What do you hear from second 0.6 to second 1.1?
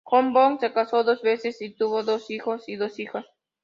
se casó